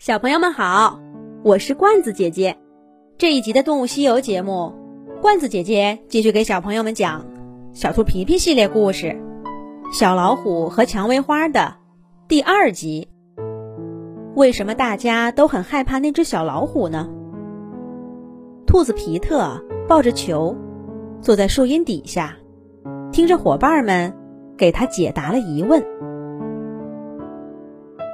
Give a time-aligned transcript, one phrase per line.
[0.00, 0.98] 小朋友们好，
[1.44, 2.56] 我是罐子姐姐。
[3.18, 4.72] 这一集的《动物西游》节目，
[5.20, 7.20] 罐子姐姐继续给小朋友们讲
[7.74, 9.08] 《小兔皮皮》系列故事
[9.92, 11.74] 《小老虎和蔷薇花》的
[12.28, 13.08] 第二集。
[14.34, 17.10] 为什么大家都很害怕那只小老虎呢？
[18.66, 20.56] 兔子皮特抱着球，
[21.20, 22.38] 坐在树荫底下，
[23.12, 24.16] 听着伙伴们
[24.56, 25.84] 给他解答了疑问。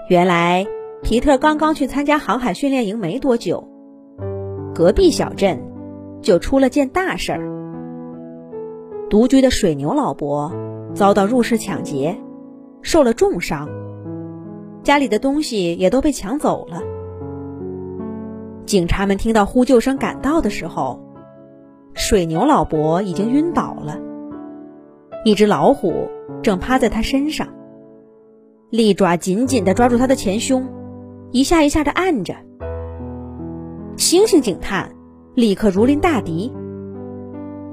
[0.09, 0.67] 原来。
[1.07, 3.69] 皮特刚刚去参加航海训练营没多久，
[4.75, 5.63] 隔壁小镇
[6.21, 7.49] 就出了件大事儿。
[9.09, 10.53] 独居的水牛老伯
[10.95, 12.17] 遭到入室抢劫，
[12.83, 13.69] 受了重伤，
[14.83, 16.83] 家里的东西也都被抢走了。
[18.65, 21.01] 警察们听到呼救声赶到的时候，
[21.95, 24.01] 水牛老伯已经晕倒了，
[25.25, 26.09] 一只老虎
[26.43, 27.47] 正趴在他身上，
[28.71, 30.67] 利爪紧紧地抓住他的前胸。
[31.33, 32.35] 一下一下的按着，
[33.97, 34.91] 星星警探
[35.35, 36.53] 立刻如临大敌，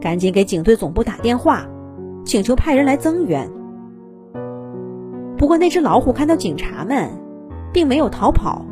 [0.02, 1.66] 赶紧给警队总部打电话，
[2.26, 3.50] 请求派人来增援。
[5.38, 7.10] 不过那只老虎看到警察们，
[7.72, 8.66] 并没有逃跑，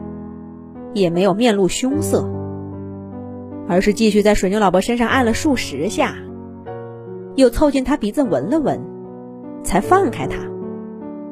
[0.94, 2.27] 也没有面露凶色，
[3.67, 6.16] 而是继续在水牛老伯身上按了数十下，
[7.36, 8.81] 又凑近他鼻子闻了闻，
[9.64, 10.38] 才放开他，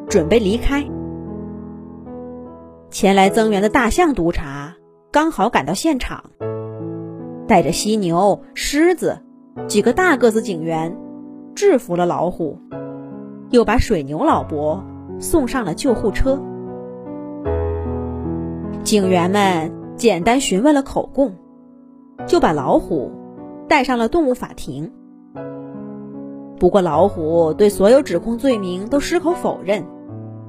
[0.07, 0.85] 准备离开。
[2.91, 4.75] 前来增援的大象督察
[5.11, 6.23] 刚好赶到现场，
[7.47, 9.19] 带着犀牛、狮子
[9.67, 10.97] 几个大个子警员，
[11.53, 12.57] 制服了老虎，
[13.51, 14.83] 又把水牛老伯
[15.19, 16.41] 送上了救护车。
[18.83, 21.35] 警员们简单询问了口供，
[22.25, 23.11] 就把老虎
[23.67, 24.91] 带上了动物法庭。
[26.59, 29.85] 不过，老虎对所有指控罪名都矢口否认，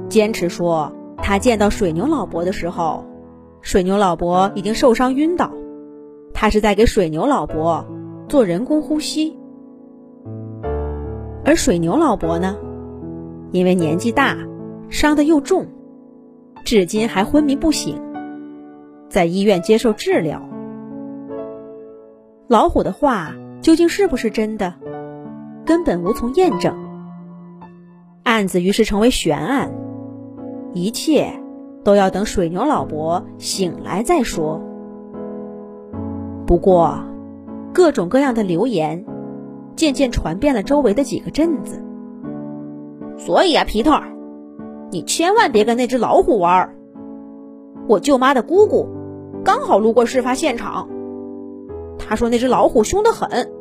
[0.08, 0.92] 坚持说。
[1.31, 3.05] 他见到水牛老伯的时候，
[3.62, 5.53] 水牛老伯已经受伤晕倒，
[6.34, 7.86] 他是在给水牛老伯
[8.28, 9.39] 做人工呼吸。
[11.45, 12.57] 而水牛老伯呢，
[13.52, 14.36] 因为年纪大，
[14.89, 15.69] 伤得又重，
[16.64, 18.02] 至今还昏迷不醒，
[19.08, 20.42] 在医院接受治疗。
[22.48, 24.74] 老虎的话究竟是不是真的，
[25.64, 26.74] 根本无从验证。
[28.24, 29.70] 案子于是成为悬案。
[30.73, 31.33] 一切
[31.83, 34.61] 都要等水牛老伯醒来再说。
[36.47, 36.98] 不过，
[37.73, 39.05] 各种各样的流言
[39.77, 41.83] 渐渐传遍了周围的几个镇子。
[43.17, 44.01] 所以啊，皮特，
[44.91, 46.75] 你千万别跟那只老虎玩。
[47.87, 48.89] 我舅妈的姑姑
[49.45, 50.89] 刚好路过事发现场，
[51.98, 53.52] 她说那只老虎凶得很，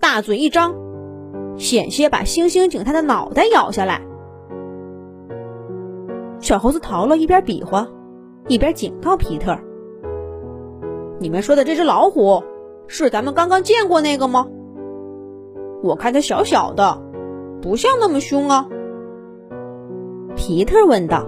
[0.00, 0.74] 大嘴一张，
[1.56, 4.02] 险些把猩猩警探的脑袋咬下来。
[6.40, 7.86] 小猴子逃了一边比划，
[8.48, 9.56] 一边警告皮特
[11.20, 12.42] ：“你们说的这只老虎，
[12.86, 14.46] 是咱们刚刚见过那个吗？
[15.82, 17.00] 我看它小小的，
[17.60, 18.68] 不像那么凶啊。”
[20.34, 21.26] 皮特问道：“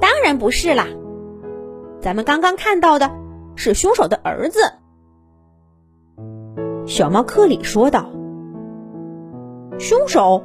[0.00, 0.86] 当然不是啦，
[2.00, 3.10] 咱们刚刚看到的
[3.56, 4.60] 是凶手的儿子。”
[6.86, 8.10] 小猫克里说道
[9.78, 10.42] ：“凶手。”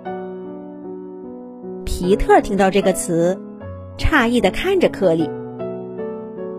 [1.97, 3.39] 皮特听到这个词，
[3.97, 5.29] 诧异的看着克里。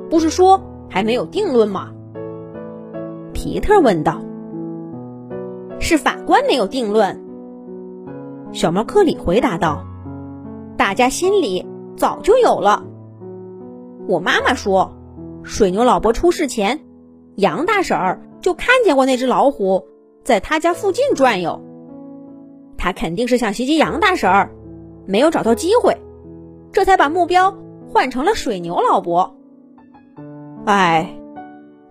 [0.08, 0.58] 不是说
[0.88, 1.92] 还没有定论吗？
[3.34, 4.22] 皮特问道。
[5.78, 7.22] 是法官没有定论。
[8.54, 9.84] 小猫克里回答道。
[10.78, 11.66] 大家心里
[11.98, 12.86] 早就有了。
[14.08, 14.96] 我妈妈说，
[15.42, 16.80] 水牛老伯出事前，
[17.34, 19.86] 杨大婶儿就看见过那只老虎
[20.24, 21.60] 在他家附近转悠。
[22.78, 24.50] 他肯定是想袭击杨大婶儿。
[25.06, 26.00] 没有找到机会，
[26.72, 27.56] 这才把目标
[27.92, 29.36] 换成了水牛老伯。
[30.66, 31.16] 哎，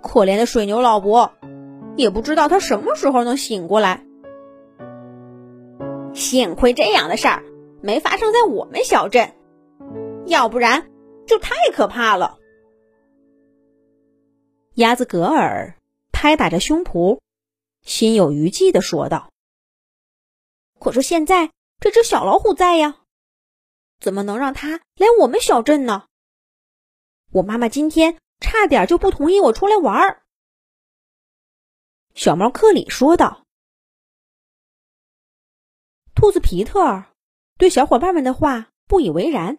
[0.01, 1.31] 可怜的水牛老伯，
[1.95, 4.05] 也不知道他什么时候能醒过来。
[6.13, 7.43] 幸亏这样的事儿
[7.81, 9.33] 没发生在我们小镇，
[10.25, 10.89] 要不然
[11.25, 12.37] 就太可怕了。
[14.75, 15.75] 鸭子格尔
[16.11, 17.19] 拍打着胸脯，
[17.81, 19.29] 心有余悸的说道
[20.79, 22.97] ：“可是现在这只小老虎在呀。”
[24.05, 26.05] 怎么能让他来我们小镇呢？
[27.31, 30.21] 我妈妈今天差点就不同意我出来玩儿。
[32.13, 33.47] 小猫克里说道。
[36.13, 37.05] 兔子皮特
[37.57, 39.57] 对小伙伴们的话不以为然，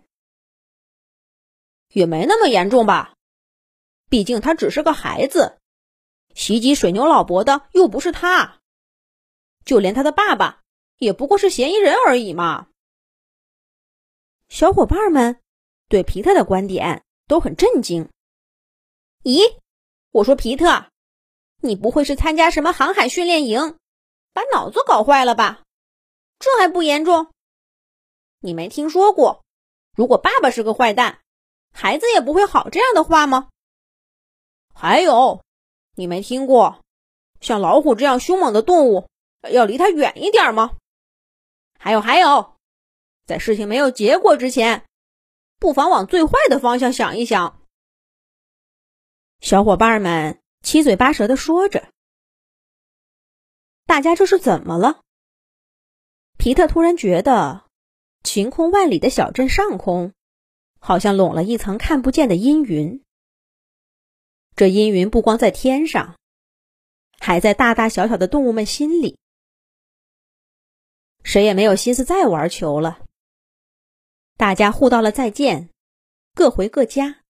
[1.88, 3.16] 也没那么严重吧？
[4.08, 5.58] 毕竟他只是个孩子，
[6.36, 8.60] 袭击水牛老伯的又不是他，
[9.64, 10.62] 就连他的爸爸
[10.98, 12.68] 也不过是嫌疑人而已嘛。
[14.48, 15.40] 小伙伴们
[15.88, 18.08] 对皮特的观点都很震惊。
[19.22, 19.58] 咦，
[20.12, 20.86] 我说皮特，
[21.60, 23.78] 你不会是参加什么航海训练营，
[24.32, 25.64] 把脑子搞坏了吧？
[26.38, 27.32] 这还不严重？
[28.40, 29.44] 你没听说过，
[29.96, 31.20] 如果爸爸是个坏蛋，
[31.72, 33.48] 孩子也不会好这样的话吗？
[34.72, 35.42] 还有，
[35.94, 36.82] 你没听过，
[37.40, 39.08] 像老虎这样凶猛的动物，
[39.50, 40.76] 要离它远一点吗？
[41.78, 42.55] 还有还有，
[43.26, 44.86] 在事情没有结果之前，
[45.58, 47.60] 不妨往最坏的方向想一想。
[49.40, 51.90] 小伙伴们七嘴八舌的说着，
[53.84, 55.02] 大家这是怎么了？
[56.38, 57.64] 皮特突然觉得，
[58.22, 60.12] 晴空万里的小镇上空，
[60.78, 63.02] 好像拢了一层看不见的阴云。
[64.54, 66.16] 这阴云不光在天上，
[67.18, 69.18] 还在大大小小的动物们心里。
[71.24, 73.05] 谁也没有心思再玩球了。
[74.38, 75.70] 大家互道了再见，
[76.34, 77.22] 各回各家。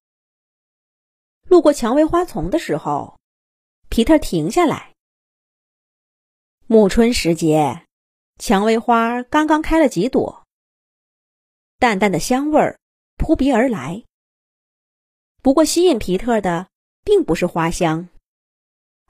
[1.45, 3.17] 路过蔷薇花丛的时候，
[3.89, 4.93] 皮特停下来。
[6.67, 7.85] 暮春时节。
[8.39, 10.45] 蔷薇花刚刚开了几朵，
[11.79, 12.79] 淡淡的香味儿
[13.17, 14.05] 扑鼻而来。
[15.41, 16.69] 不过，吸引皮特的
[17.03, 18.09] 并不是花香，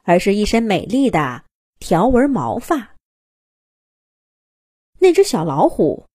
[0.03, 1.45] 而是一身美丽的
[1.81, 2.95] 条纹毛发。
[5.01, 6.07] 那只小老虎，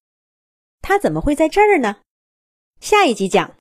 [0.81, 1.97] 他怎么会在这儿呢？
[2.79, 3.55] 下一集讲。